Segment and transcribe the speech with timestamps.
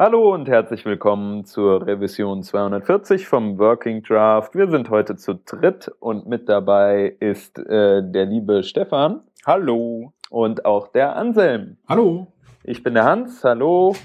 [0.00, 4.54] Hallo und herzlich willkommen zur Revision 240 vom Working Draft.
[4.54, 9.22] Wir sind heute zu dritt und mit dabei ist äh, der liebe Stefan.
[9.44, 10.12] Hallo.
[10.30, 11.78] Und auch der Anselm.
[11.88, 12.28] Hallo.
[12.62, 13.42] Ich bin der Hans.
[13.42, 13.96] Hallo.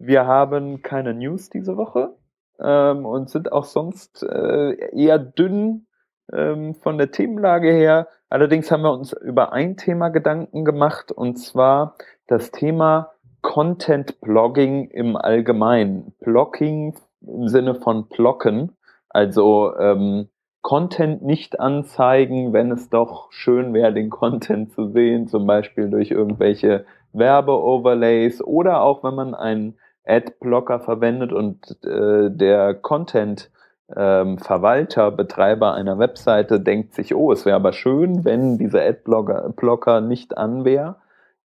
[0.00, 2.16] Wir haben keine News diese Woche
[2.58, 5.86] ähm, und sind auch sonst äh, eher dünn
[6.32, 8.08] ähm, von der Themenlage her.
[8.28, 11.94] Allerdings haben wir uns über ein Thema Gedanken gemacht und zwar
[12.26, 16.14] das Thema Content Blogging im Allgemeinen.
[16.20, 16.94] Blocking
[17.26, 18.72] im Sinne von Blocken,
[19.08, 20.28] also ähm,
[20.62, 26.10] Content nicht anzeigen, wenn es doch schön wäre, den Content zu sehen, zum Beispiel durch
[26.10, 33.50] irgendwelche Werbe-Overlays oder auch wenn man einen Ad-Blocker verwendet und äh, der Content
[33.94, 40.00] ähm, Verwalter, Betreiber einer Webseite denkt sich, oh, es wäre aber schön, wenn dieser Adblocker
[40.00, 40.96] nicht an wäre,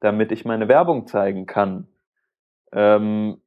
[0.02, 1.88] damit ich meine Werbung zeigen kann.
[2.74, 3.38] Ähm,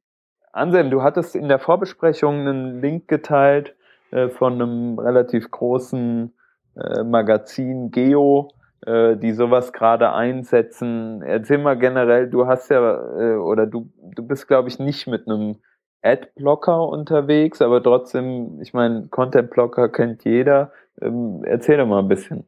[0.51, 3.75] Anselm, du hattest in der Vorbesprechung einen Link geteilt
[4.11, 6.33] äh, von einem relativ großen
[6.75, 8.49] äh, Magazin Geo,
[8.85, 11.21] äh, die sowas gerade einsetzen.
[11.21, 12.79] Erzähl mal generell, du hast ja,
[13.19, 15.57] äh, oder du, du bist, glaube ich, nicht mit einem
[16.01, 20.71] Adblocker unterwegs, aber trotzdem, ich meine, Content-Blocker kennt jeder.
[21.01, 22.47] Ähm, erzähl doch mal ein bisschen.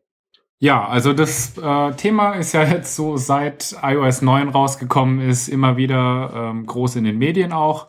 [0.59, 5.77] Ja, also das äh, Thema ist ja jetzt so seit iOS 9 rausgekommen ist, immer
[5.77, 7.88] wieder ähm, groß in den Medien auch.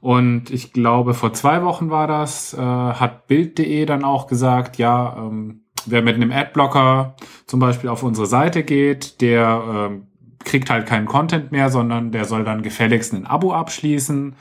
[0.00, 5.16] Und ich glaube, vor zwei Wochen war das, äh, hat Bild.de dann auch gesagt, ja,
[5.18, 10.06] ähm, wer mit einem Adblocker zum Beispiel auf unsere Seite geht, der ähm,
[10.44, 14.36] kriegt halt keinen Content mehr, sondern der soll dann gefälligst ein Abo abschließen.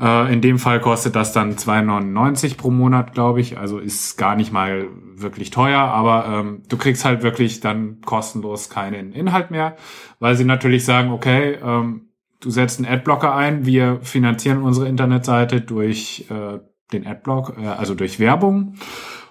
[0.00, 3.58] Äh, in dem Fall kostet das dann 2,99 pro Monat, glaube ich.
[3.58, 8.70] Also ist gar nicht mal wirklich teuer, aber ähm, du kriegst halt wirklich dann kostenlos
[8.70, 9.76] keinen Inhalt mehr,
[10.18, 12.08] weil sie natürlich sagen, okay, ähm,
[12.40, 16.58] du setzt einen Adblocker ein, wir finanzieren unsere Internetseite durch äh,
[16.92, 18.76] den Adblock, äh, also durch Werbung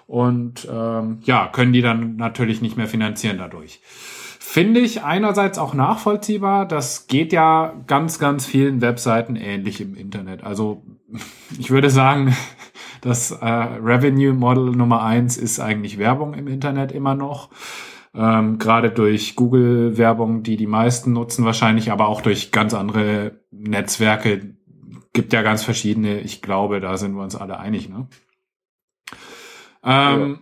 [0.06, 3.80] und ähm, ja, können die dann natürlich nicht mehr finanzieren dadurch.
[4.52, 6.66] Finde ich einerseits auch nachvollziehbar.
[6.66, 10.42] Das geht ja ganz, ganz vielen Webseiten ähnlich im Internet.
[10.42, 10.82] Also
[11.56, 12.34] ich würde sagen,
[13.00, 17.50] das äh, Revenue Model Nummer eins ist eigentlich Werbung im Internet immer noch.
[18.12, 24.56] Ähm, Gerade durch Google-Werbung, die die meisten nutzen wahrscheinlich, aber auch durch ganz andere Netzwerke.
[25.12, 26.18] Gibt ja ganz verschiedene.
[26.22, 27.88] Ich glaube, da sind wir uns alle einig.
[27.88, 28.08] Ne?
[29.84, 30.40] Ähm,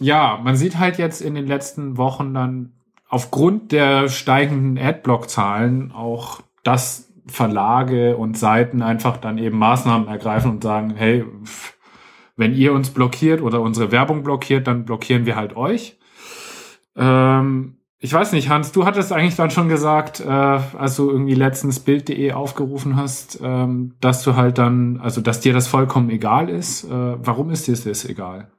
[0.00, 0.34] ja.
[0.34, 2.74] ja, man sieht halt jetzt in den letzten Wochen dann
[3.08, 10.62] aufgrund der steigenden Adblock-Zahlen auch, dass Verlage und Seiten einfach dann eben Maßnahmen ergreifen und
[10.62, 11.24] sagen, hey,
[12.36, 15.98] wenn ihr uns blockiert oder unsere Werbung blockiert, dann blockieren wir halt euch.
[16.96, 21.34] Ähm, ich weiß nicht, Hans, du hattest eigentlich dann schon gesagt, äh, als du irgendwie
[21.34, 26.48] letztens Bild.de aufgerufen hast, ähm, dass du halt dann, also dass dir das vollkommen egal
[26.48, 26.84] ist.
[26.84, 28.52] Äh, warum ist dir das egal?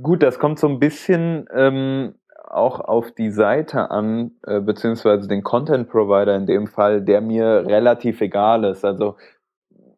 [0.00, 2.14] Gut, das kommt so ein bisschen ähm,
[2.50, 7.64] auch auf die Seite an, äh, beziehungsweise den Content Provider in dem Fall, der mir
[7.66, 8.84] relativ egal ist.
[8.84, 9.16] Also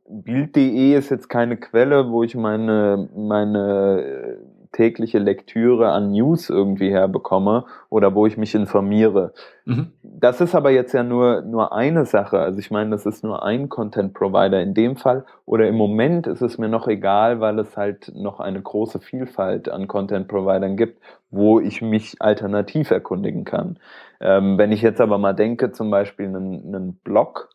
[0.08, 4.36] Bild.de ist jetzt keine Quelle, wo ich meine, meine äh,
[4.72, 9.32] tägliche Lektüre an News irgendwie herbekomme oder wo ich mich informiere.
[9.64, 9.92] Mhm.
[10.02, 12.38] Das ist aber jetzt ja nur, nur eine Sache.
[12.38, 15.24] Also ich meine, das ist nur ein Content Provider in dem Fall.
[15.44, 19.68] Oder im Moment ist es mir noch egal, weil es halt noch eine große Vielfalt
[19.68, 21.00] an Content Providern gibt,
[21.30, 23.78] wo ich mich alternativ erkundigen kann.
[24.20, 27.50] Ähm, wenn ich jetzt aber mal denke, zum Beispiel einen, einen Blog,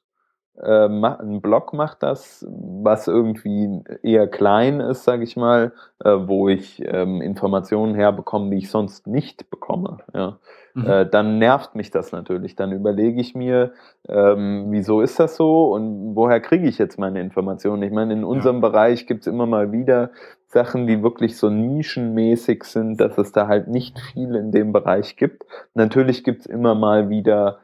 [0.61, 5.71] äh, ein Blog macht das, was irgendwie eher klein ist, sage ich mal,
[6.03, 9.97] äh, wo ich ähm, Informationen herbekomme, die ich sonst nicht bekomme.
[10.13, 10.39] Ja.
[10.73, 10.87] Mhm.
[10.87, 12.55] Äh, dann nervt mich das natürlich.
[12.55, 13.73] Dann überlege ich mir,
[14.07, 17.83] ähm, wieso ist das so und woher kriege ich jetzt meine Informationen?
[17.83, 18.69] Ich meine, in unserem ja.
[18.69, 20.11] Bereich gibt es immer mal wieder
[20.47, 25.17] Sachen, die wirklich so nischenmäßig sind, dass es da halt nicht viel in dem Bereich
[25.17, 25.45] gibt.
[25.73, 27.59] Natürlich gibt es immer mal wieder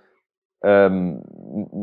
[0.64, 1.22] ähm,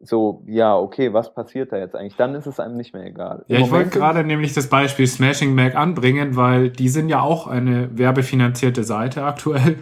[0.07, 2.17] so, ja, okay, was passiert da jetzt eigentlich?
[2.17, 3.45] Dann ist es einem nicht mehr egal.
[3.49, 7.47] Ja, ich wollte gerade nämlich das Beispiel Smashing Mac anbringen, weil die sind ja auch
[7.47, 9.77] eine werbefinanzierte Seite aktuell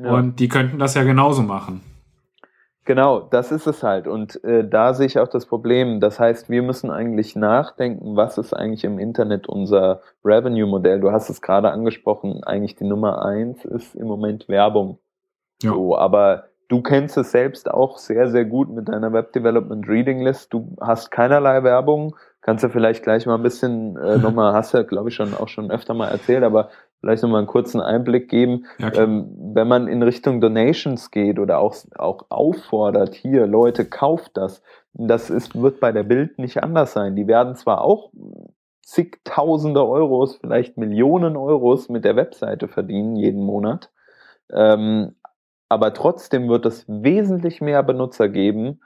[0.00, 0.12] ja.
[0.12, 1.82] und die könnten das ja genauso machen.
[2.86, 4.06] Genau, das ist es halt.
[4.06, 5.98] Und äh, da sehe ich auch das Problem.
[5.98, 11.00] Das heißt, wir müssen eigentlich nachdenken, was ist eigentlich im Internet unser Revenue-Modell?
[11.00, 15.00] Du hast es gerade angesprochen, eigentlich die Nummer eins ist im Moment Werbung.
[15.62, 15.72] Ja.
[15.72, 20.22] So, aber du kennst es selbst auch sehr, sehr gut mit deiner Web Development Reading
[20.22, 20.52] List.
[20.52, 22.16] Du hast keinerlei Werbung.
[22.40, 25.48] Kannst du vielleicht gleich mal ein bisschen äh, nochmal, hast du, glaube ich, schon auch
[25.48, 26.70] schon öfter mal erzählt, aber
[27.00, 28.66] vielleicht nochmal einen kurzen Einblick geben.
[28.78, 34.36] Ja, ähm, wenn man in Richtung Donations geht oder auch, auch auffordert, hier, Leute, kauft
[34.36, 34.62] das.
[34.92, 37.16] Das ist, wird bei der Bild nicht anders sein.
[37.16, 38.12] Die werden zwar auch
[38.82, 43.90] zigtausende Euros, vielleicht Millionen Euros mit der Webseite verdienen jeden Monat.
[44.52, 45.15] Ähm,
[45.68, 48.80] aber trotzdem wird es wesentlich mehr Benutzer geben,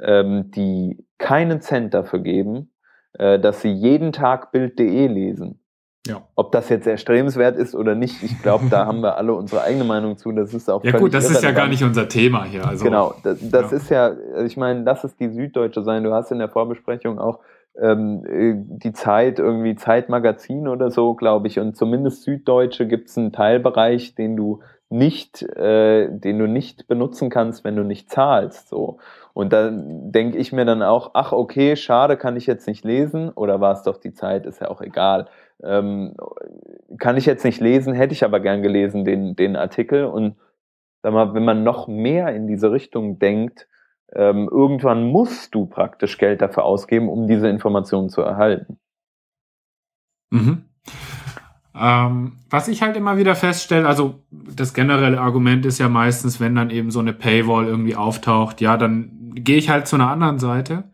[0.00, 2.72] ähm, die keinen Cent dafür geben,
[3.14, 5.60] äh, dass sie jeden Tag Bild.de lesen.
[6.06, 6.22] Ja.
[6.34, 9.84] Ob das jetzt erstrebenswert ist oder nicht, ich glaube, da haben wir alle unsere eigene
[9.84, 10.32] Meinung zu.
[10.32, 12.66] Das ist auch ja gut, das ist ja gar nicht unser Thema hier.
[12.66, 13.76] Also, genau, das, das ja.
[13.76, 14.12] ist ja,
[14.44, 16.04] ich meine, lass es die Süddeutsche sein.
[16.04, 17.38] Du hast in der Vorbesprechung auch
[17.80, 21.58] ähm, äh, die Zeit, irgendwie Zeitmagazin oder so, glaube ich.
[21.58, 24.60] Und zumindest Süddeutsche gibt es einen Teilbereich, den du
[24.90, 28.68] nicht, äh, den du nicht benutzen kannst, wenn du nicht zahlst.
[28.68, 28.98] So.
[29.32, 33.30] Und da denke ich mir dann auch, ach okay, schade, kann ich jetzt nicht lesen,
[33.30, 35.28] oder war es doch die Zeit, ist ja auch egal.
[35.62, 36.14] Ähm,
[36.98, 40.04] kann ich jetzt nicht lesen, hätte ich aber gern gelesen, den, den Artikel.
[40.04, 40.36] Und
[41.02, 43.68] sag mal, wenn man noch mehr in diese Richtung denkt,
[44.12, 48.78] ähm, irgendwann musst du praktisch Geld dafür ausgeben, um diese Informationen zu erhalten.
[50.30, 50.64] Mhm.
[51.76, 56.54] Ähm, was ich halt immer wieder feststelle, also das generelle Argument ist ja meistens, wenn
[56.54, 60.38] dann eben so eine Paywall irgendwie auftaucht, ja, dann gehe ich halt zu einer anderen
[60.38, 60.92] Seite.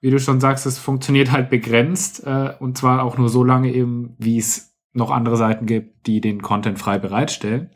[0.00, 3.72] Wie du schon sagst, es funktioniert halt begrenzt äh, und zwar auch nur so lange
[3.72, 7.70] eben, wie es noch andere Seiten gibt, die den Content frei bereitstellen.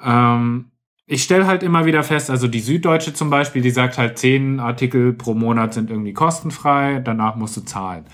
[0.00, 0.72] Ähm,
[1.06, 4.60] ich stelle halt immer wieder fest, also die Süddeutsche zum Beispiel, die sagt halt, zehn
[4.60, 8.04] Artikel pro Monat sind irgendwie kostenfrei, danach musst du zahlen.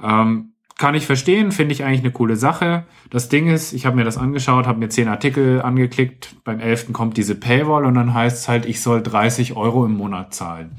[0.00, 2.84] Ähm, kann ich verstehen, finde ich eigentlich eine coole Sache.
[3.10, 6.92] Das Ding ist, ich habe mir das angeschaut, habe mir zehn Artikel angeklickt, beim elften
[6.92, 10.76] kommt diese Paywall und dann heißt es halt, ich soll 30 Euro im Monat zahlen.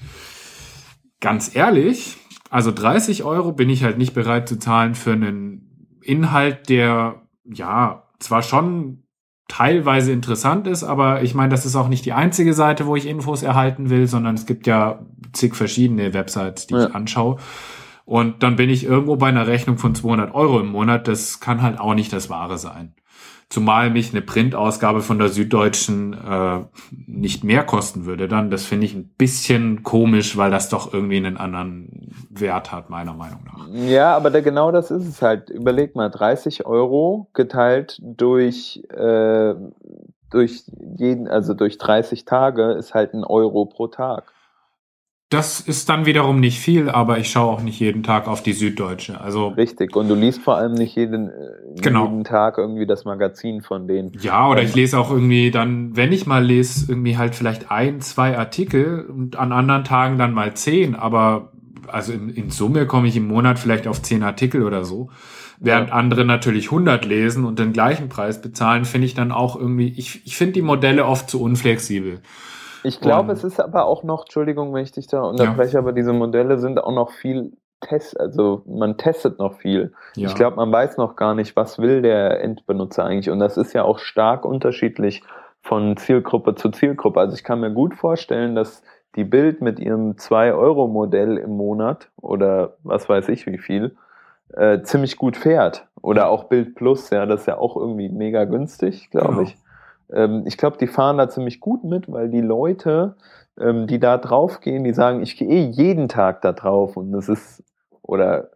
[1.20, 2.16] Ganz ehrlich,
[2.50, 8.04] also 30 Euro bin ich halt nicht bereit zu zahlen für einen Inhalt, der ja
[8.20, 9.04] zwar schon
[9.50, 13.06] teilweise interessant ist, aber ich meine, das ist auch nicht die einzige Seite, wo ich
[13.06, 15.00] Infos erhalten will, sondern es gibt ja
[15.34, 16.88] zig verschiedene Websites, die ja.
[16.88, 17.38] ich anschaue.
[18.10, 21.08] Und dann bin ich irgendwo bei einer Rechnung von 200 Euro im Monat.
[21.08, 22.96] Das kann halt auch nicht das Wahre sein.
[23.50, 26.62] Zumal mich eine Printausgabe von der Süddeutschen äh,
[27.06, 31.18] nicht mehr kosten würde, dann das finde ich ein bisschen komisch, weil das doch irgendwie
[31.18, 33.68] einen anderen Wert hat, meiner Meinung nach.
[33.74, 35.52] Ja, aber da, genau das ist es halt.
[35.52, 39.54] Überleg mal, 30 Euro geteilt durch, äh,
[40.32, 40.64] durch
[40.98, 44.34] jeden, also durch 30 Tage ist halt ein Euro pro Tag.
[45.30, 48.54] Das ist dann wiederum nicht viel, aber ich schaue auch nicht jeden Tag auf die
[48.54, 49.22] Süddeutsche.
[49.22, 49.96] Also richtig.
[49.96, 51.32] Und du liest vor allem nicht jeden, äh,
[51.80, 52.06] genau.
[52.06, 54.12] jeden Tag irgendwie das Magazin von denen.
[54.20, 58.02] Ja, oder ich lese auch irgendwie dann, wenn ich mal lese, irgendwie halt vielleicht ein,
[58.02, 60.96] zwei Artikel und an anderen Tagen dann mal zehn.
[60.96, 61.52] Aber
[61.86, 65.12] also in, in Summe komme ich im Monat vielleicht auf zehn Artikel oder so.
[65.60, 65.96] Während ja.
[65.96, 70.26] andere natürlich 100 lesen und den gleichen Preis bezahlen, finde ich dann auch irgendwie, ich,
[70.26, 72.22] ich finde die Modelle oft zu unflexibel.
[72.84, 75.80] Ich glaube, es ist aber auch noch, Entschuldigung, wenn ich dich da unterbreche, ja.
[75.80, 79.94] aber diese Modelle sind auch noch viel Test, also man testet noch viel.
[80.16, 80.28] Ja.
[80.28, 83.30] Ich glaube, man weiß noch gar nicht, was will der Endbenutzer eigentlich.
[83.30, 85.24] Und das ist ja auch stark unterschiedlich
[85.62, 87.20] von Zielgruppe zu Zielgruppe.
[87.20, 88.84] Also ich kann mir gut vorstellen, dass
[89.16, 93.96] die Bild mit ihrem 2-Euro-Modell im Monat oder was weiß ich wie viel,
[94.54, 95.88] äh, ziemlich gut fährt.
[96.02, 99.42] Oder auch Bild Plus, ja, das ist ja auch irgendwie mega günstig, glaube genau.
[99.42, 99.58] ich.
[100.12, 103.16] Ähm, ich glaube, die fahren da ziemlich gut mit, weil die Leute,
[103.60, 107.14] ähm, die da drauf gehen, die sagen, ich gehe eh jeden Tag da drauf und
[107.14, 107.64] es ist,
[108.02, 108.52] oder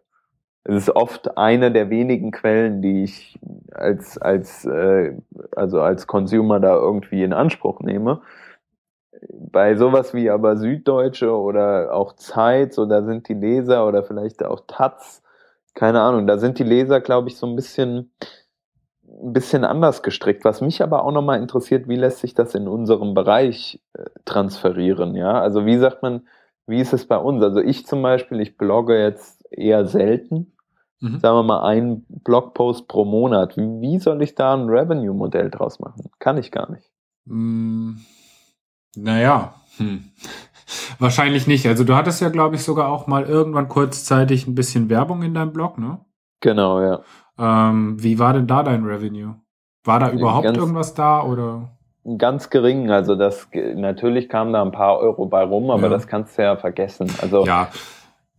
[0.64, 3.38] es ist oft eine der wenigen Quellen, die ich
[3.72, 5.14] als, als, äh,
[5.54, 8.22] also als Consumer da irgendwie in Anspruch nehme.
[9.30, 14.42] Bei sowas wie aber Süddeutsche oder auch Zeit, so da sind die Leser oder vielleicht
[14.44, 15.22] auch Taz,
[15.74, 18.10] keine Ahnung, da sind die Leser, glaube ich, so ein bisschen,
[19.22, 20.44] ein bisschen anders gestrickt.
[20.44, 25.14] Was mich aber auch nochmal interessiert, wie lässt sich das in unserem Bereich äh, transferieren?
[25.14, 26.26] Ja, also wie sagt man,
[26.66, 27.42] wie ist es bei uns?
[27.42, 30.52] Also ich zum Beispiel, ich blogge jetzt eher selten.
[31.00, 31.20] Mhm.
[31.20, 33.56] Sagen wir mal einen Blogpost pro Monat.
[33.56, 36.10] Wie, wie soll ich da ein Revenue-Modell draus machen?
[36.18, 36.90] Kann ich gar nicht.
[37.26, 37.96] Mm,
[38.96, 40.04] naja, hm.
[40.98, 41.66] wahrscheinlich nicht.
[41.66, 45.34] Also du hattest ja, glaube ich, sogar auch mal irgendwann kurzzeitig ein bisschen Werbung in
[45.34, 45.98] deinem Blog, ne?
[46.40, 47.02] Genau, ja.
[47.38, 49.36] Ähm, wie war denn da dein Revenue?
[49.84, 51.76] War da überhaupt ganz, irgendwas da oder?
[52.18, 55.88] Ganz gering, also das natürlich kamen da ein paar Euro bei rum, aber ja.
[55.88, 57.10] das kannst du ja vergessen.
[57.20, 57.68] Also ja.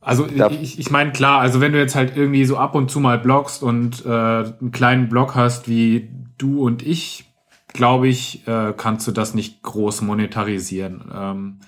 [0.02, 3.00] Also ich, ich meine klar, also wenn du jetzt halt irgendwie so ab und zu
[3.00, 7.26] mal bloggst und äh, einen kleinen Blog hast wie du und ich,
[7.74, 11.12] glaube ich, äh, kannst du das nicht groß monetarisieren.
[11.12, 11.60] Ähm,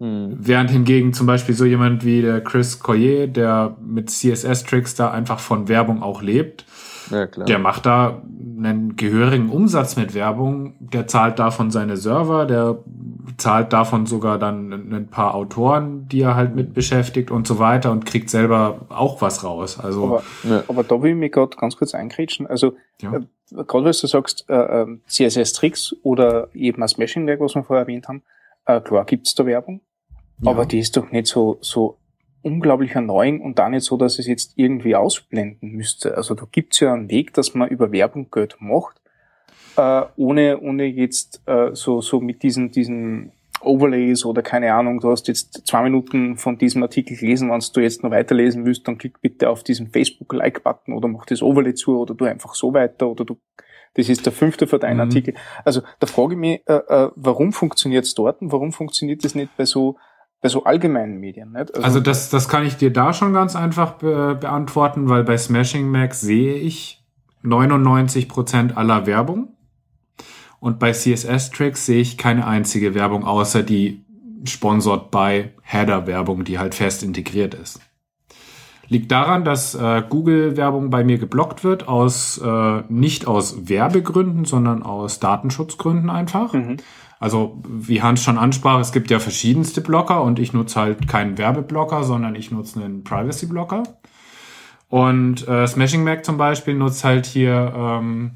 [0.00, 0.36] hm.
[0.38, 5.40] Während hingegen zum Beispiel so jemand wie der Chris Collier, der mit CSS-Tricks da einfach
[5.40, 6.64] von Werbung auch lebt,
[7.10, 8.22] ja, der macht da
[8.58, 12.78] einen gehörigen Umsatz mit Werbung, der zahlt davon seine Server, der
[13.38, 17.90] zahlt davon sogar dann ein paar Autoren, die er halt mit beschäftigt und so weiter
[17.90, 19.80] und kriegt selber auch was raus.
[19.80, 20.62] Also, aber, ja.
[20.68, 22.46] aber da will ich mich gerade ganz kurz einkrätschen.
[22.46, 23.14] Also ja.
[23.14, 27.84] äh, gerade was du sagst, äh, äh CSS-Tricks oder eben ein Smashing-Werk, was wir vorher
[27.84, 28.22] erwähnt haben,
[28.66, 29.80] äh, klar gibt's da Werbung,
[30.40, 30.50] ja.
[30.50, 31.98] aber die ist doch nicht so, so
[32.42, 36.16] unglaublich erneuend und da nicht so, dass es jetzt irgendwie ausblenden müsste.
[36.16, 39.00] Also da gibt's ja einen Weg, dass man über Werbung Geld macht,
[39.76, 45.10] äh, ohne, ohne jetzt äh, so, so mit diesen, diesen Overlays oder keine Ahnung, du
[45.10, 48.98] hast jetzt zwei Minuten von diesem Artikel gelesen, wenn du jetzt noch weiterlesen willst, dann
[48.98, 53.08] klick bitte auf diesen Facebook-Like-Button oder mach das Overlay zu oder du einfach so weiter
[53.08, 53.36] oder du
[53.94, 55.02] das ist der fünfte für deinen mhm.
[55.02, 55.34] Artikel.
[55.64, 59.34] Also da frage ich mich, äh, äh, warum funktioniert es dort und warum funktioniert es
[59.34, 59.96] nicht bei so
[60.40, 61.52] bei so allgemeinen Medien.
[61.52, 61.74] Nicht?
[61.74, 65.36] Also, also, das, das kann ich dir da schon ganz einfach be beantworten, weil bei
[65.36, 67.04] Smashing Max sehe ich
[67.44, 69.54] 99% aller Werbung.
[70.60, 74.04] Und bei CSS Tricks sehe ich keine einzige Werbung, außer die
[74.44, 77.80] Sponsored by Header Werbung, die halt fest integriert ist.
[78.88, 84.82] Liegt daran, dass äh, Google-Werbung bei mir geblockt wird, aus äh, nicht aus Werbegründen, sondern
[84.82, 86.54] aus Datenschutzgründen einfach.
[86.54, 86.78] Mhm.
[87.20, 91.36] Also wie Hans schon ansprach, es gibt ja verschiedenste Blocker und ich nutze halt keinen
[91.36, 93.82] Werbeblocker, sondern ich nutze einen Privacy-Blocker.
[94.88, 98.32] Und äh, Smashing Mac zum Beispiel nutzt halt hier ähm,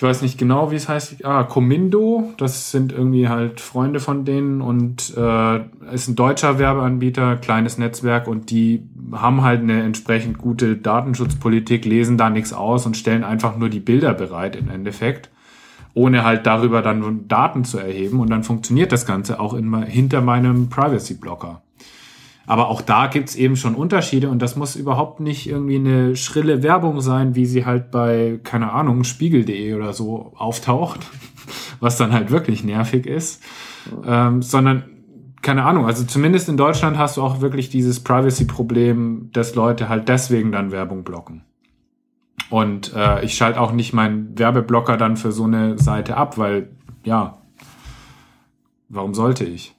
[0.00, 1.26] ich weiß nicht genau, wie es heißt.
[1.26, 5.60] Ah, Comindo, das sind irgendwie halt Freunde von denen und äh,
[5.92, 12.16] ist ein deutscher Werbeanbieter, kleines Netzwerk und die haben halt eine entsprechend gute Datenschutzpolitik, lesen
[12.16, 15.28] da nichts aus und stellen einfach nur die Bilder bereit im Endeffekt,
[15.94, 20.20] ohne halt darüber dann Daten zu erheben und dann funktioniert das Ganze auch in, hinter
[20.20, 21.62] meinem Privacy-Blocker.
[22.46, 26.62] Aber auch da gibt's eben schon Unterschiede und das muss überhaupt nicht irgendwie eine schrille
[26.62, 31.00] Werbung sein, wie sie halt bei, keine Ahnung, spiegel.de oder so auftaucht,
[31.80, 33.42] was dann halt wirklich nervig ist,
[34.04, 34.84] ähm, sondern
[35.42, 40.08] keine Ahnung, also zumindest in Deutschland hast du auch wirklich dieses Privacy-Problem, dass Leute halt
[40.08, 41.44] deswegen dann Werbung blocken.
[42.50, 46.70] Und äh, ich schalte auch nicht meinen Werbeblocker dann für so eine Seite ab, weil
[47.04, 47.38] ja,
[48.88, 49.76] warum sollte ich?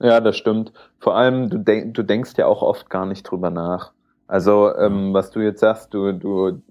[0.00, 0.72] Ja, das stimmt.
[0.98, 3.92] Vor allem, du, denk, du denkst ja auch oft gar nicht drüber nach.
[4.26, 6.62] Also, ähm, was du jetzt sagst, du, du,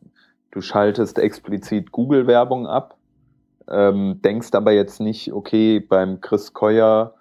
[0.52, 2.98] du schaltest explizit Google-Werbung ab,
[3.70, 7.14] ähm, denkst aber jetzt nicht, okay, beim Chris Keuer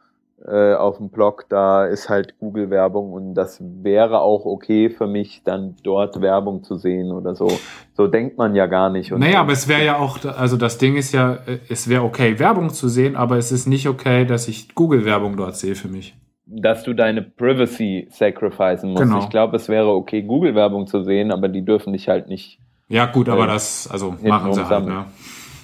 [0.47, 5.43] äh, auf dem Blog, da ist halt Google-Werbung und das wäre auch okay für mich,
[5.45, 7.51] dann dort Werbung zu sehen oder so.
[7.95, 9.13] So denkt man ja gar nicht.
[9.13, 12.05] Und naja, aber es wäre ja auch, also das Ding ist ja, äh, es wäre
[12.05, 15.89] okay, Werbung zu sehen, aber es ist nicht okay, dass ich Google-Werbung dort sehe für
[15.89, 16.17] mich.
[16.47, 19.03] Dass du deine Privacy sacrificen musst.
[19.03, 19.19] Genau.
[19.19, 22.61] Ich glaube, es wäre okay, Google-Werbung zu sehen, aber die dürfen dich halt nicht.
[22.89, 25.05] Ja, gut, aber äh, das, also machen sie halt, ne?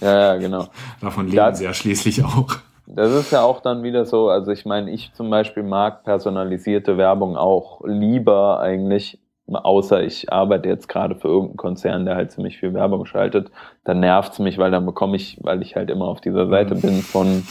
[0.00, 0.66] Ja, ja, genau.
[1.00, 2.58] Davon leben das, sie ja schließlich auch.
[2.86, 6.98] Das ist ja auch dann wieder so, also ich meine, ich zum Beispiel mag personalisierte
[6.98, 12.58] Werbung auch lieber eigentlich, außer ich arbeite jetzt gerade für irgendeinen Konzern, der halt ziemlich
[12.58, 13.50] viel Werbung schaltet,
[13.84, 17.02] dann nervt's mich, weil dann bekomme ich, weil ich halt immer auf dieser Seite bin
[17.02, 17.42] von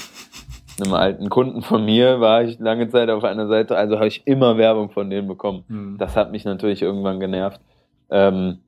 [0.81, 4.25] einem alten Kunden von mir, war ich lange Zeit auf einer Seite, also habe ich
[4.25, 5.63] immer Werbung von denen bekommen.
[5.67, 5.97] Mhm.
[5.97, 7.59] Das hat mich natürlich irgendwann genervt.
[8.09, 8.59] Ähm,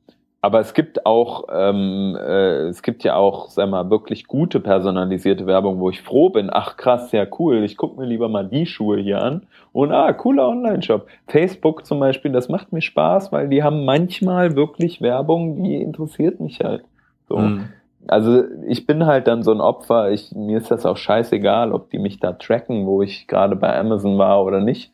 [0.45, 5.47] aber es gibt auch, ähm, äh, es gibt ja auch, sag mal, wirklich gute personalisierte
[5.47, 6.51] Werbung, wo ich froh bin.
[6.53, 7.63] Ach krass, ja cool.
[7.63, 9.47] Ich gucke mir lieber mal die Schuhe hier an.
[9.73, 11.07] Und ah, cooler Online-Shop.
[11.25, 16.39] Facebook zum Beispiel, das macht mir Spaß, weil die haben manchmal wirklich Werbung, die interessiert
[16.39, 16.83] mich halt.
[17.27, 17.37] So.
[17.37, 17.69] Mhm.
[18.05, 20.11] Also ich bin halt dann so ein Opfer.
[20.11, 23.75] Ich, mir ist das auch scheißegal, ob die mich da tracken, wo ich gerade bei
[23.75, 24.91] Amazon war oder nicht.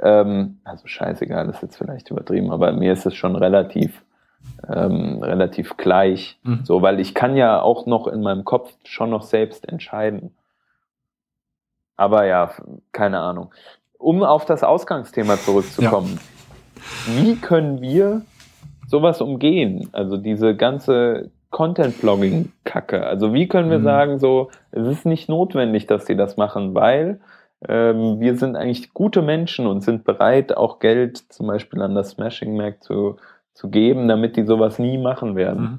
[0.00, 4.04] Ähm, also scheißegal, das ist jetzt vielleicht übertrieben, aber mir ist es schon relativ
[4.68, 6.38] ähm, relativ gleich.
[6.42, 6.60] Mhm.
[6.64, 10.34] So, weil ich kann ja auch noch in meinem Kopf schon noch selbst entscheiden.
[11.96, 12.50] Aber ja,
[12.92, 13.52] keine Ahnung.
[13.98, 16.18] Um auf das Ausgangsthema zurückzukommen.
[17.06, 17.22] Ja.
[17.22, 18.22] Wie können wir
[18.88, 19.88] sowas umgehen?
[19.92, 23.06] Also diese ganze Content-Blogging-Kacke.
[23.06, 23.84] Also wie können wir mhm.
[23.84, 27.20] sagen, so, es ist nicht notwendig, dass sie das machen, weil
[27.68, 32.10] ähm, wir sind eigentlich gute Menschen und sind bereit, auch Geld zum Beispiel an das
[32.10, 33.16] Smashing Mac zu
[33.54, 35.62] zu geben, damit die sowas nie machen werden.
[35.62, 35.78] Mhm.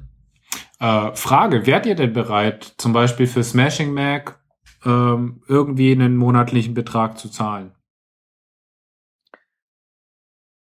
[0.80, 4.38] Äh, Frage, wärt ihr denn bereit, zum Beispiel für Smashing Mac
[4.84, 7.72] ähm, irgendwie einen monatlichen Betrag zu zahlen?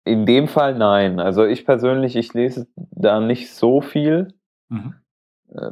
[0.04, 1.20] In dem Fall nein.
[1.20, 4.34] Also ich persönlich, ich lese da nicht so viel.
[4.68, 4.94] Mhm.
[5.52, 5.70] äh,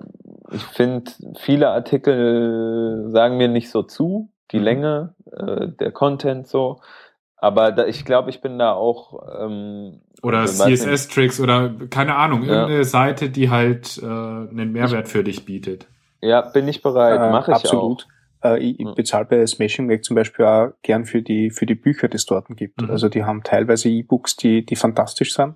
[0.52, 4.64] ich finde, viele Artikel sagen mir nicht so zu, die mhm.
[4.64, 6.80] Länge, äh, der Content so.
[7.40, 9.22] Aber da, ich glaube, ich bin da auch.
[9.40, 12.84] Ähm, oder CSS-Tricks oder keine Ahnung, irgendeine ja.
[12.84, 15.86] Seite, die halt äh, einen Mehrwert für dich bietet.
[16.20, 18.08] Ja, bin ich bereit, äh, mache ich absolut.
[18.42, 18.50] auch.
[18.50, 21.76] Äh, ich, ich bezahle bei Smashing Weg zum Beispiel auch gern für die, für die
[21.76, 22.82] Bücher, die es dort gibt.
[22.82, 22.90] Mhm.
[22.90, 25.54] Also die haben teilweise E-Books, die, die fantastisch sind.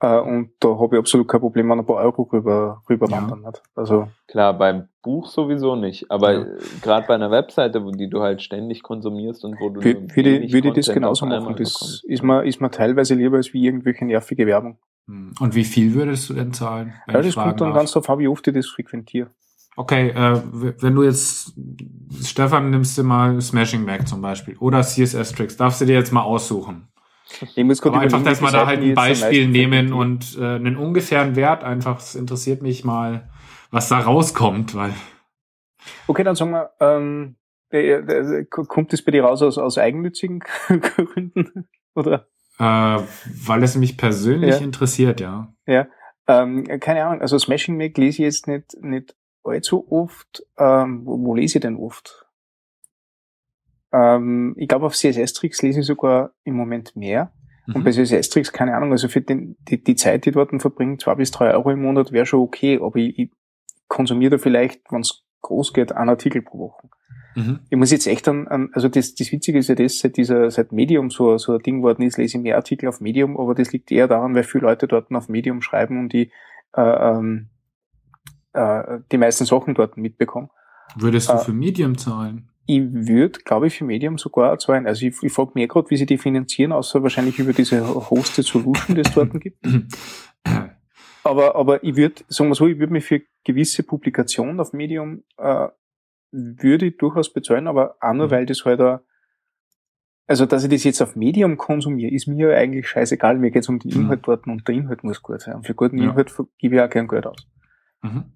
[0.00, 3.16] Äh, und da habe ich absolut kein Problem, wenn ein paar Euro rüber, rüber ja.
[3.16, 3.62] wandern hat.
[3.74, 6.46] Also Klar, beim Buch sowieso nicht, aber ja.
[6.82, 10.08] gerade bei einer Webseite, wo die du halt ständig konsumierst und wo du würde,
[10.52, 11.54] würde ich das genauso machen.
[11.56, 14.78] Das ist mir, ist mir teilweise lieber als wie irgendwelche nervige Werbung.
[15.06, 15.34] Hm.
[15.40, 16.94] Und wie viel würdest du denn zahlen?
[17.08, 17.76] Ja, das kommt dann darf?
[17.78, 19.30] ganz darauf an, wie oft ich das frequentiere.
[19.76, 21.54] Okay, äh, wenn du jetzt,
[22.22, 26.12] Stefan, nimmst du mal Smashing Mac zum Beispiel oder CSS Tricks, darfst du dir jetzt
[26.12, 26.88] mal aussuchen.
[27.54, 31.36] Ich muss kurz einfach, dass wir da halt ein Beispiel nehmen und äh, einen ungefähren
[31.36, 33.28] Wert einfach, es interessiert mich mal,
[33.70, 34.92] was da rauskommt, weil.
[36.06, 37.36] Okay, dann sagen wir, ähm,
[37.70, 41.68] äh, äh, kommt das bei dir raus aus, aus eigennützigen Gründen?
[41.94, 42.26] Oder?
[42.58, 44.64] Äh, weil es mich persönlich ja.
[44.64, 45.52] interessiert, ja.
[45.66, 45.86] Ja.
[46.26, 50.44] Ähm, keine Ahnung, also Smashing Mac lese ich jetzt nicht, nicht allzu oft.
[50.58, 52.26] Ähm, wo, wo lese ich denn oft?
[53.92, 57.32] Ähm, ich glaube, auf CSS-Tricks lese ich sogar im Moment mehr.
[57.66, 57.76] Mhm.
[57.76, 61.14] Und bei CSS-Tricks, keine Ahnung, also für den, die, die Zeit, die dort verbringt, zwei
[61.14, 63.30] bis drei Euro im Monat wäre schon okay, aber ich, ich
[63.88, 66.88] konsumiere da vielleicht, wenn es groß geht, einen Artikel pro Woche.
[67.34, 67.60] Mhm.
[67.68, 70.50] Ich muss jetzt echt an, an also das, das Witzige ist ja das, seit dieser,
[70.50, 73.54] seit Medium so, so ein Ding worden ist, lese ich mehr Artikel auf Medium, aber
[73.54, 76.30] das liegt eher daran, weil viele Leute dort auf Medium schreiben und die,
[76.74, 77.48] äh, ähm,
[78.52, 80.50] äh, die meisten Sachen dort mitbekommen.
[80.96, 82.49] Würdest du äh, für Medium zahlen?
[82.72, 84.86] Ich würde, glaube ich, für Medium sogar zahlen.
[84.86, 88.46] Also ich, ich frage mir gerade, wie sie die finanzieren, außer wahrscheinlich über diese Hosted
[88.46, 89.66] Solution, die es dort gibt.
[91.24, 95.24] aber, aber ich würde, sagen wir so, ich würde mich für gewisse Publikationen auf Medium
[95.38, 95.66] äh,
[96.30, 98.30] würde ich durchaus bezahlen, aber auch nur, mhm.
[98.30, 99.00] weil das halt ein,
[100.28, 103.36] also dass ich das jetzt auf Medium konsumiere, ist mir eigentlich scheißegal.
[103.36, 104.04] Mir geht es um den mhm.
[104.04, 105.56] Inhalt dort und der Inhalt muss gut sein.
[105.56, 106.04] Und für guten ja.
[106.04, 107.48] Inhalt gebe ich auch gern Geld aus.
[108.02, 108.26] Mhm.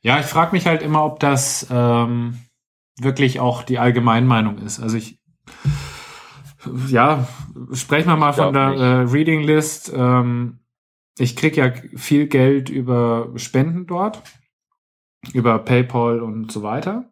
[0.00, 2.38] Ja, ich frage mich halt immer, ob das ähm,
[3.00, 4.80] wirklich auch die Allgemeinmeinung ist.
[4.80, 5.18] Also ich,
[6.88, 7.28] ja,
[7.72, 9.92] sprechen wir mal von der äh, Reading List.
[9.94, 10.60] Ähm,
[11.18, 14.22] ich krieg ja viel Geld über Spenden dort,
[15.32, 17.10] über PayPal und so weiter.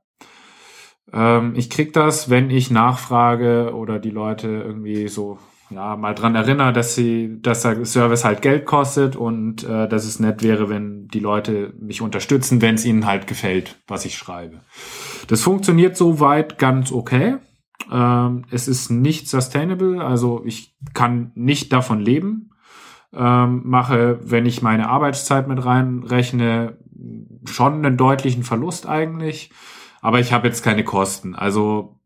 [1.12, 5.38] Ähm, ich krieg das, wenn ich nachfrage oder die Leute irgendwie so
[5.70, 10.04] ja, mal dran erinnere, dass sie, dass der Service halt Geld kostet und äh, dass
[10.04, 14.16] es nett wäre, wenn die Leute mich unterstützen, wenn es ihnen halt gefällt, was ich
[14.16, 14.60] schreibe.
[15.28, 17.36] Das funktioniert soweit ganz okay.
[17.90, 22.50] Ähm, es ist nicht sustainable, also ich kann nicht davon leben.
[23.12, 26.78] Ähm, mache, wenn ich meine Arbeitszeit mit reinrechne,
[27.44, 29.50] schon einen deutlichen Verlust eigentlich.
[30.00, 31.34] Aber ich habe jetzt keine Kosten.
[31.34, 32.00] Also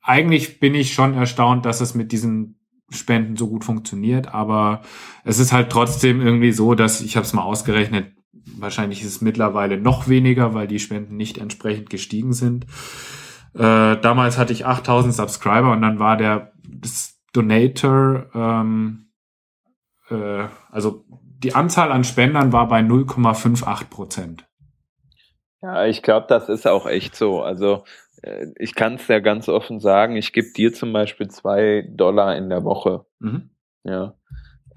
[0.00, 2.58] eigentlich bin ich schon erstaunt, dass es mit diesen
[2.90, 4.82] Spenden so gut funktioniert, aber
[5.24, 9.20] es ist halt trotzdem irgendwie so, dass ich habe es mal ausgerechnet, wahrscheinlich ist es
[9.20, 12.66] mittlerweile noch weniger, weil die Spenden nicht entsprechend gestiegen sind.
[13.54, 16.52] Äh, damals hatte ich 8000 Subscriber und dann war der
[17.32, 19.10] Donator, ähm,
[20.10, 24.46] äh, also die Anzahl an Spendern war bei 0,58 Prozent.
[25.62, 27.42] Ja, ich glaube, das ist auch echt so.
[27.42, 27.84] Also
[28.58, 32.48] ich kann es ja ganz offen sagen, ich gebe dir zum Beispiel zwei Dollar in
[32.48, 33.04] der Woche.
[33.18, 33.50] Mhm.
[33.84, 34.14] Ja.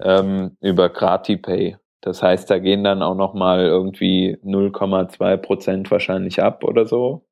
[0.00, 1.76] Ähm, über GratiPay.
[2.00, 7.26] Das heißt, da gehen dann auch nochmal irgendwie 0,2 Prozent wahrscheinlich ab oder so.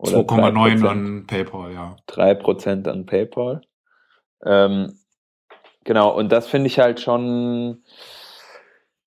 [0.00, 1.96] 2,9 an PayPal, ja.
[2.06, 3.62] 3 Prozent an PayPal.
[4.44, 4.98] Ähm,
[5.84, 7.82] genau, und das finde ich halt schon,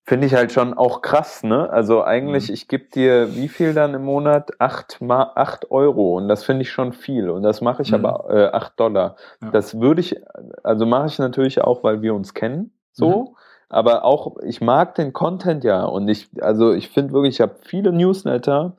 [0.08, 1.68] Finde ich halt schon auch krass, ne?
[1.68, 2.54] Also eigentlich, mhm.
[2.54, 4.58] ich gebe dir wie viel dann im Monat?
[4.58, 8.06] Acht, Ma acht Euro und das finde ich schon viel und das mache ich mhm.
[8.06, 9.16] aber äh, acht Dollar.
[9.42, 9.50] Ja.
[9.50, 10.18] Das würde ich,
[10.64, 13.10] also mache ich natürlich auch, weil wir uns kennen, so.
[13.10, 13.36] Mhm.
[13.68, 17.56] Aber auch, ich mag den Content ja und ich, also ich finde wirklich, ich habe
[17.60, 18.78] viele Newsletter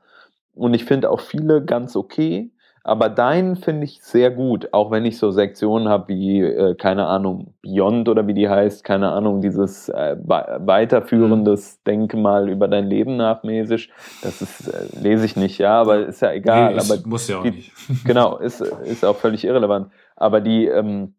[0.55, 2.49] und ich finde auch viele ganz okay.
[2.83, 7.05] Aber deinen finde ich sehr gut, auch wenn ich so Sektionen habe wie, äh, keine
[7.07, 11.89] Ahnung, Beyond oder wie die heißt, keine Ahnung, dieses äh, weiterführendes mhm.
[11.89, 13.91] Denkmal über dein Leben nachmäßig.
[14.21, 16.75] Das ist, äh, lese ich nicht, ja, aber ist ja egal.
[16.75, 17.71] Nee, aber muss ja auch die, nicht.
[18.05, 19.91] genau, ist, ist auch völlig irrelevant.
[20.15, 21.15] Aber die, ähm,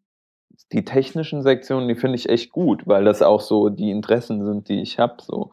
[0.72, 4.68] die technischen Sektionen, die finde ich echt gut, weil das auch so die Interessen sind,
[4.68, 5.16] die ich habe.
[5.20, 5.50] So.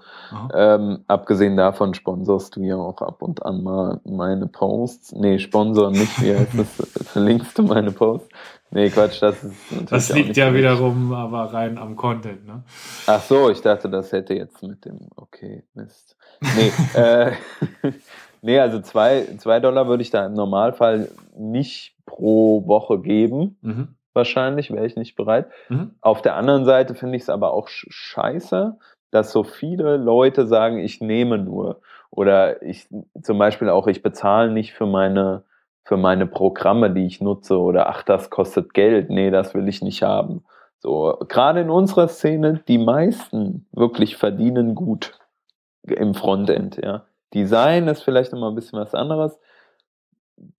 [0.53, 5.13] Ähm, abgesehen davon sponsorst du ja auch ab und an mal meine Posts.
[5.13, 6.67] Nee, sponsor nicht, wie heißt das?
[7.07, 8.29] Verlinkst du meine Posts?
[8.69, 12.63] Nee, Quatsch, das ist Das liegt ja wiederum aber rein am Content, ne?
[13.07, 16.17] Ach so, ich dachte, das hätte jetzt mit dem, okay, Mist.
[16.41, 17.31] Nee, äh,
[18.41, 23.57] nee also zwei, zwei Dollar würde ich da im Normalfall nicht pro Woche geben.
[23.61, 23.96] Mhm.
[24.17, 25.47] Wahrscheinlich wäre ich nicht bereit.
[25.69, 25.91] Mhm.
[26.01, 28.77] Auf der anderen Seite finde ich es aber auch scheiße,
[29.11, 31.81] dass so viele Leute sagen, ich nehme nur.
[32.09, 32.87] Oder ich
[33.21, 35.43] zum Beispiel auch, ich bezahle nicht für meine
[35.87, 39.09] für meine Programme, die ich nutze oder ach, das kostet Geld.
[39.09, 40.43] Nee, das will ich nicht haben.
[40.79, 45.17] So, gerade in unserer Szene, die meisten wirklich verdienen gut
[45.83, 47.05] im Frontend, ja.
[47.33, 49.39] Design ist vielleicht immer ein bisschen was anderes.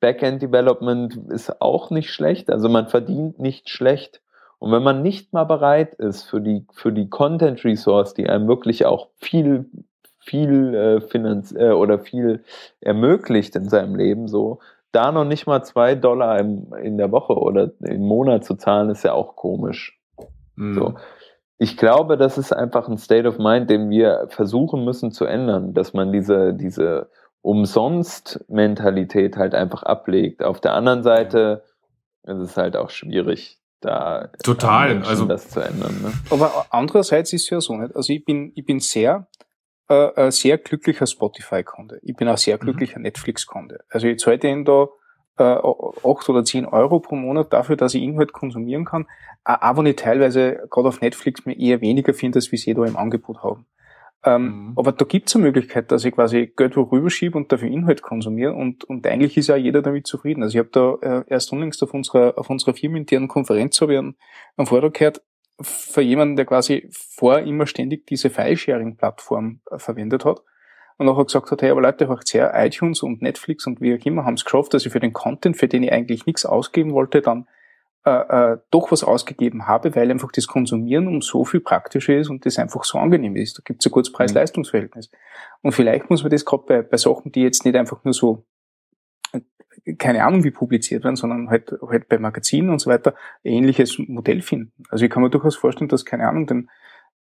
[0.01, 4.21] Backend Development ist auch nicht schlecht, also man verdient nicht schlecht.
[4.59, 8.49] Und wenn man nicht mal bereit ist für die, für die Content Resource, die einem
[8.49, 9.67] wirklich auch viel,
[10.19, 12.43] viel äh, Finanz äh, oder viel
[12.81, 14.59] ermöglicht in seinem Leben, so,
[14.91, 18.91] da noch nicht mal zwei Dollar im, in der Woche oder im Monat zu zahlen,
[18.91, 20.01] ist ja auch komisch.
[20.57, 20.75] Mhm.
[20.75, 20.95] So.
[21.59, 25.75] Ich glaube, das ist einfach ein State of Mind, den wir versuchen müssen zu ändern,
[25.75, 27.11] dass man diese, diese
[27.49, 30.43] Umsonst-Mentalität halt einfach ablegt.
[30.43, 31.65] Auf der anderen Seite
[32.25, 35.99] ist es halt auch schwierig, da total also das zu ändern.
[36.03, 36.13] Ne?
[36.29, 37.97] Aber andererseits ist es ja so nicht.
[37.97, 39.29] Also ich bin, ich bin sehr
[39.89, 42.01] äh, sehr glücklicher Spotify-Kunde.
[42.03, 42.61] Ich bin auch sehr mhm.
[42.61, 43.05] glücklicher mhm.
[43.05, 43.81] Netflix-Kunde.
[43.89, 44.89] Also ich zahle denen da
[45.39, 49.07] äh, 8 oder 10 Euro pro Monat dafür, dass ich Inhalt konsumieren kann.
[49.45, 52.85] Auch wenn ich teilweise gerade auf Netflix mir eher weniger finde, als wie sie da
[52.85, 53.65] im Angebot haben.
[54.25, 54.73] Ähm, mhm.
[54.77, 58.03] Aber da gibt es eine Möglichkeit, dass ich quasi Geld wo rüberschiebe und dafür Inhalt
[58.03, 60.43] konsumiere und, und eigentlich ist ja jeder damit zufrieden.
[60.43, 63.99] Also ich habe da äh, erst unlängst auf unserer, auf unserer firmeninternen Konferenz habe ich
[63.99, 64.17] einen,
[64.57, 65.23] einen Vortrag gehört,
[65.61, 70.41] für jemanden, der quasi vor immer ständig diese File-Sharing-Plattform äh, verwendet hat
[70.99, 74.05] und auch gesagt hat, hey, aber Leute, hört sehr, iTunes und Netflix und wie auch
[74.05, 76.93] immer haben es geschafft, dass ich für den Content, für den ich eigentlich nichts ausgeben
[76.93, 77.47] wollte, dann
[78.05, 78.11] äh,
[78.53, 82.47] äh, doch was ausgegeben habe, weil einfach das Konsumieren um so viel praktischer ist und
[82.47, 83.59] das einfach so angenehm ist.
[83.59, 85.11] Da gibt es ein gutes Preis-Leistungs-Verhältnis.
[85.63, 88.47] Und vielleicht muss man das gerade bei, bei Sachen, die jetzt nicht einfach nur so
[89.99, 94.43] keine Ahnung wie publiziert werden, sondern halt, halt bei Magazinen und so weiter ähnliches Modell
[94.43, 94.73] finden.
[94.91, 96.71] Also ich kann mir durchaus vorstellen, dass, keine Ahnung, den,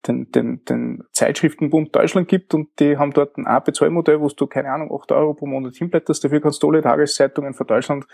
[0.07, 4.71] den, den, den Zeitschriftenbund Deutschland gibt und die haben dort ein A-Bezahlmodell, wo du, keine
[4.71, 8.05] Ahnung, 8 Euro pro Monat hinblätterst, dafür kannst du alle Tageszeitungen von Deutschland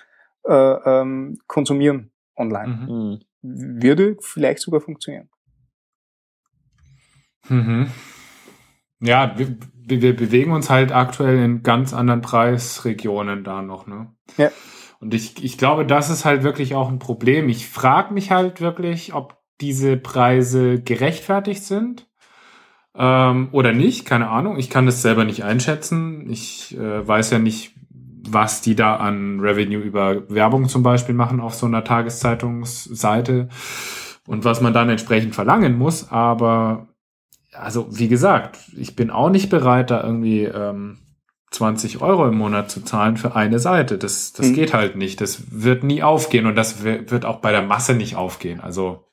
[0.45, 2.88] äh, ähm, konsumieren online.
[2.88, 3.20] Mhm.
[3.41, 5.30] Würde vielleicht sogar funktionieren.
[7.50, 7.88] Mhm.
[9.00, 14.13] Ja, wir, wir bewegen uns halt aktuell in ganz anderen Preisregionen da noch, ne?
[14.38, 14.52] Ja.
[15.00, 17.50] Und ich, ich glaube, das ist halt wirklich auch ein Problem.
[17.50, 22.08] Ich frage mich halt wirklich, ob diese Preise gerechtfertigt sind
[22.96, 24.06] ähm, oder nicht.
[24.06, 24.58] Keine Ahnung.
[24.58, 26.30] Ich kann das selber nicht einschätzen.
[26.30, 27.70] Ich äh, weiß ja nicht,
[28.29, 33.49] was die da an Revenue über Werbung zum Beispiel machen auf so einer Tageszeitungsseite
[34.27, 36.12] und was man dann entsprechend verlangen muss.
[36.12, 36.88] Aber
[37.53, 40.99] also wie gesagt, ich bin auch nicht bereit, da irgendwie ähm,
[41.51, 43.97] 20 Euro im Monat zu zahlen für eine Seite.
[43.97, 44.53] Das, das mhm.
[44.53, 45.19] geht halt nicht.
[45.19, 48.62] Das wird nie aufgehen und das wird auch bei der Masse nicht aufgehen.
[48.62, 49.05] Also,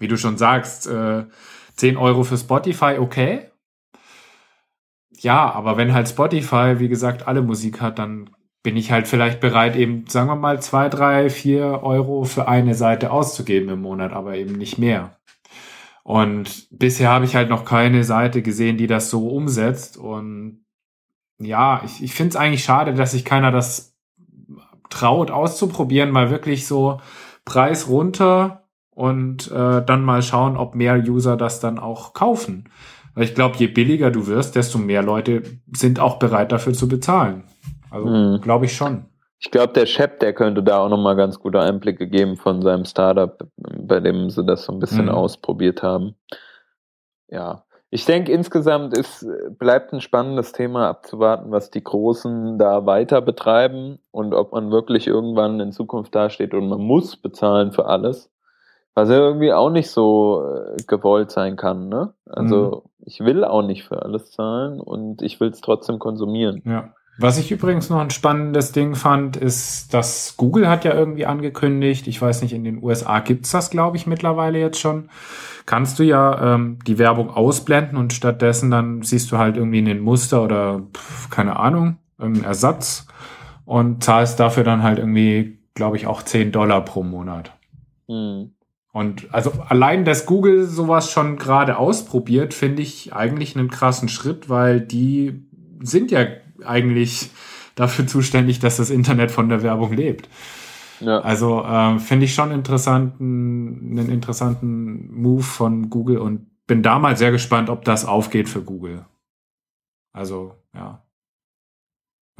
[0.00, 1.24] wie du schon sagst, äh,
[1.76, 3.50] 10 Euro für Spotify, okay.
[5.24, 8.28] Ja, aber wenn halt Spotify, wie gesagt, alle Musik hat, dann
[8.62, 12.74] bin ich halt vielleicht bereit, eben, sagen wir mal, zwei, drei, vier Euro für eine
[12.74, 15.16] Seite auszugeben im Monat, aber eben nicht mehr.
[16.02, 19.96] Und bisher habe ich halt noch keine Seite gesehen, die das so umsetzt.
[19.96, 20.66] Und
[21.38, 23.96] ja, ich, ich finde es eigentlich schade, dass sich keiner das
[24.90, 27.00] traut auszuprobieren, mal wirklich so
[27.46, 32.68] Preis runter und äh, dann mal schauen, ob mehr User das dann auch kaufen.
[33.14, 35.42] Weil ich glaube, je billiger du wirst, desto mehr Leute
[35.74, 37.44] sind auch bereit dafür zu bezahlen.
[37.90, 38.40] Also mhm.
[38.40, 39.06] glaube ich schon.
[39.38, 42.86] Ich glaube, der Shep, der könnte da auch nochmal ganz gute Einblicke geben von seinem
[42.86, 45.10] Startup, bei dem sie das so ein bisschen mhm.
[45.10, 46.14] ausprobiert haben.
[47.28, 47.64] Ja.
[47.90, 49.24] Ich denke, insgesamt ist,
[49.58, 55.06] bleibt ein spannendes Thema abzuwarten, was die Großen da weiter betreiben und ob man wirklich
[55.06, 58.30] irgendwann in Zukunft dasteht und man muss bezahlen für alles.
[58.94, 62.14] Was ja irgendwie auch nicht so äh, gewollt sein kann, ne?
[62.26, 62.90] Also, mhm.
[63.06, 66.62] ich will auch nicht für alles zahlen und ich will es trotzdem konsumieren.
[66.64, 66.94] Ja.
[67.18, 72.08] Was ich übrigens noch ein spannendes Ding fand, ist, dass Google hat ja irgendwie angekündigt,
[72.08, 75.10] ich weiß nicht, in den USA gibt's das, glaube ich, mittlerweile jetzt schon,
[75.64, 80.00] kannst du ja ähm, die Werbung ausblenden und stattdessen dann siehst du halt irgendwie einen
[80.00, 83.06] Muster oder pf, keine Ahnung, irgendeinen Ersatz
[83.64, 87.52] und zahlst dafür dann halt irgendwie, glaube ich, auch 10 Dollar pro Monat.
[88.08, 88.54] Mhm.
[88.94, 94.48] Und also allein, dass Google sowas schon gerade ausprobiert, finde ich eigentlich einen krassen Schritt,
[94.48, 95.48] weil die
[95.82, 96.24] sind ja
[96.64, 97.30] eigentlich
[97.74, 100.28] dafür zuständig, dass das Internet von der Werbung lebt.
[101.00, 101.18] Ja.
[101.18, 107.16] Also äh, finde ich schon interessanten, einen interessanten Move von Google und bin da mal
[107.16, 109.06] sehr gespannt, ob das aufgeht für Google.
[110.12, 111.02] Also, ja.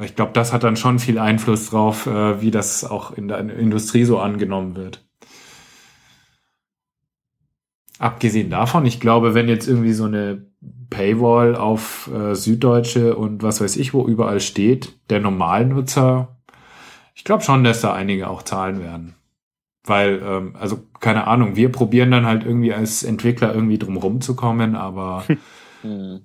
[0.01, 3.39] Ich glaube, das hat dann schon viel Einfluss drauf, äh, wie das auch in der
[3.39, 5.05] Industrie so angenommen wird.
[7.97, 10.45] Abgesehen davon, ich glaube, wenn jetzt irgendwie so eine
[10.89, 16.35] Paywall auf äh, Süddeutsche und was weiß ich, wo überall steht, der Normalnutzer,
[17.13, 19.15] ich glaube schon, dass da einige auch zahlen werden.
[19.85, 24.35] Weil, ähm, also keine Ahnung, wir probieren dann halt irgendwie als Entwickler irgendwie drumherum zu
[24.35, 25.23] kommen, aber
[25.81, 26.21] hm.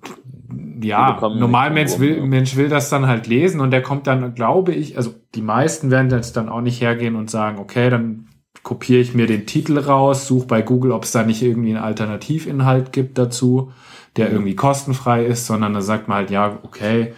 [0.81, 2.25] ja, normal Mensch will, ja.
[2.25, 5.91] Mensch will das dann halt lesen und der kommt dann, glaube ich, also die meisten
[5.91, 8.27] werden jetzt dann auch nicht hergehen und sagen, okay, dann
[8.63, 11.83] kopiere ich mir den Titel raus, suche bei Google, ob es da nicht irgendwie einen
[11.83, 13.71] Alternativinhalt gibt dazu,
[14.17, 17.13] der irgendwie kostenfrei ist, sondern da sagt man halt, ja, okay,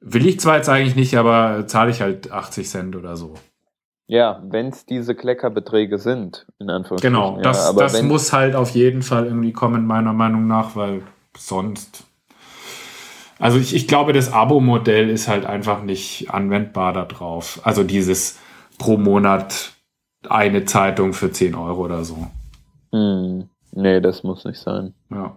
[0.00, 3.34] will ich zwar jetzt eigentlich nicht, aber zahle ich halt 80 Cent oder so.
[4.06, 7.14] Ja, wenn es diese Kleckerbeträge sind, in Anführungszeichen.
[7.14, 11.02] Genau, das, ja, das muss halt auf jeden Fall irgendwie kommen, meiner Meinung nach, weil
[11.36, 12.04] sonst.
[13.38, 17.60] Also ich, ich glaube, das Abo-Modell ist halt einfach nicht anwendbar da drauf.
[17.64, 18.38] Also dieses
[18.78, 19.71] pro Monat
[20.28, 22.26] eine Zeitung für 10 Euro oder so.
[22.92, 23.48] Hm.
[23.72, 24.94] Nee, das muss nicht sein.
[25.10, 25.36] Ja.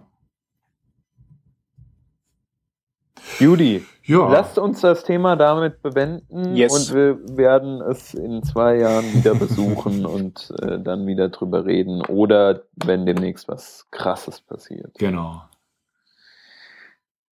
[3.38, 4.28] Judy, ja.
[4.28, 6.72] lasst uns das Thema damit bewenden yes.
[6.72, 12.02] und wir werden es in zwei Jahren wieder besuchen und äh, dann wieder drüber reden
[12.02, 14.94] oder wenn demnächst was Krasses passiert.
[14.98, 15.42] Genau.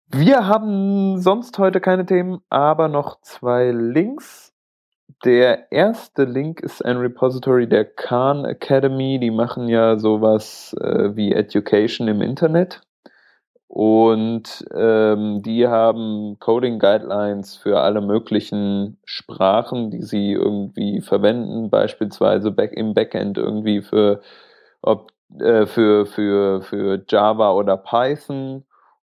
[0.08, 4.51] Wir haben sonst heute keine Themen, aber noch zwei Links.
[5.24, 9.20] Der erste Link ist ein Repository der Khan Academy.
[9.20, 12.82] Die machen ja sowas äh, wie Education im Internet.
[13.68, 22.52] Und ähm, die haben Coding Guidelines für alle möglichen Sprachen, die sie irgendwie verwenden, beispielsweise
[22.52, 24.22] back im Backend irgendwie für,
[24.82, 28.66] ob, äh, für, für, für Java oder Python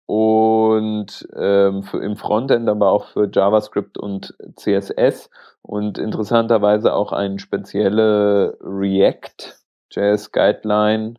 [0.08, 5.28] und ähm, für, im Frontend aber auch für JavaScript und CSS
[5.60, 11.16] und interessanterweise auch eine spezielle React.js Guideline,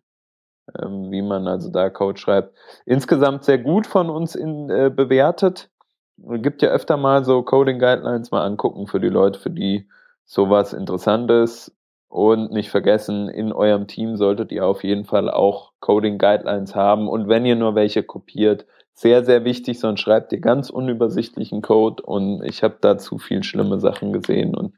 [0.81, 2.57] ähm, wie man also da Code schreibt.
[2.87, 5.69] Insgesamt sehr gut von uns in, äh, bewertet.
[6.17, 9.87] Gibt ja öfter mal so Coding Guidelines mal angucken für die Leute, für die
[10.25, 11.71] sowas Interessantes
[12.07, 17.07] und nicht vergessen, in eurem Team solltet ihr auf jeden Fall auch Coding Guidelines haben.
[17.07, 18.65] Und wenn ihr nur welche kopiert,
[18.99, 23.43] sehr, sehr wichtig, sonst schreibt ihr ganz unübersichtlichen Code und ich habe da zu viel
[23.43, 24.75] schlimme Sachen gesehen und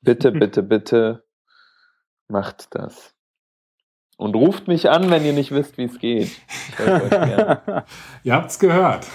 [0.00, 1.22] bitte, bitte, bitte
[2.26, 3.14] macht das.
[4.16, 6.32] Und ruft mich an, wenn ihr nicht wisst, wie es geht.
[8.24, 9.06] ihr habt's gehört.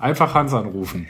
[0.00, 1.06] Einfach Hans anrufen.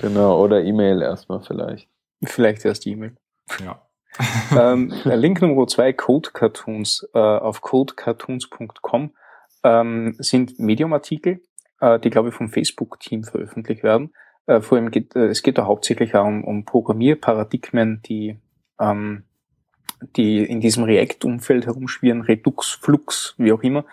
[0.00, 1.88] Genau, oder E-Mail erstmal vielleicht.
[2.24, 3.16] Vielleicht erst E-Mail.
[3.64, 3.82] Ja.
[4.72, 9.14] ähm, Link Nummer zwei, Code Cartoons äh, auf codecartoons.com
[9.62, 11.38] ähm, sind Medium-Artikel, äh,
[11.80, 14.12] die, glaube ich, vom Facebook-Team veröffentlicht werden.
[14.46, 18.38] Äh, vor allem geht, äh, es geht da hauptsächlich auch um, um Programmierparadigmen, die,
[18.80, 19.24] ähm,
[20.16, 23.84] die in diesem React-Umfeld herumschwirren, Redux, Flux, wie auch immer.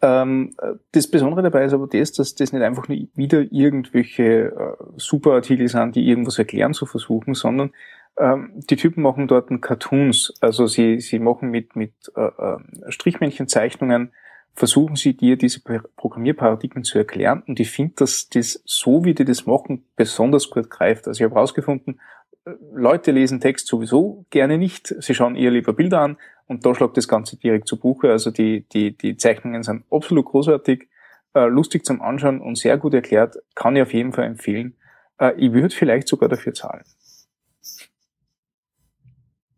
[0.00, 0.54] Ähm,
[0.92, 5.66] das Besondere dabei ist aber das, dass das nicht einfach nur wieder irgendwelche äh, Superartikel
[5.66, 7.72] sind, die irgendwas erklären zu versuchen, sondern
[8.16, 10.34] ähm, die Typen machen dort Cartoons.
[10.40, 12.58] Also sie, sie machen mit, mit äh, äh
[12.90, 14.12] Strichmännchenzeichnungen
[14.58, 19.24] versuchen sie dir diese Programmierparadigmen zu erklären und ich finde, dass das so, wie die
[19.24, 21.06] das machen, besonders gut greift.
[21.06, 22.00] Also ich habe herausgefunden,
[22.44, 26.16] äh, Leute lesen Text sowieso gerne nicht, sie schauen eher lieber Bilder an
[26.46, 28.10] und da schlagt das Ganze direkt zu Buche.
[28.10, 30.88] Also die, die, die Zeichnungen sind absolut großartig,
[31.34, 34.74] äh, lustig zum Anschauen und sehr gut erklärt, kann ich auf jeden Fall empfehlen.
[35.18, 36.82] Äh, ich würde vielleicht sogar dafür zahlen.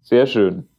[0.02, 0.69] Sehr schön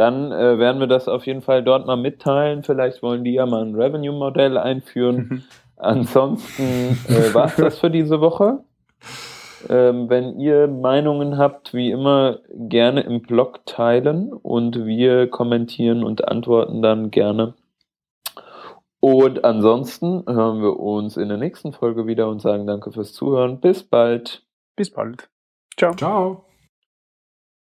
[0.00, 2.62] dann äh, werden wir das auf jeden Fall dort mal mitteilen.
[2.62, 5.44] Vielleicht wollen die ja mal ein Revenue-Modell einführen.
[5.76, 8.64] Ansonsten äh, war es das für diese Woche.
[9.68, 16.26] Ähm, wenn ihr Meinungen habt, wie immer gerne im Blog teilen und wir kommentieren und
[16.26, 17.52] antworten dann gerne.
[19.00, 23.60] Und ansonsten hören wir uns in der nächsten Folge wieder und sagen danke fürs Zuhören.
[23.60, 24.46] Bis bald.
[24.76, 25.28] Bis bald.
[25.76, 25.94] Ciao.
[25.94, 26.49] Ciao.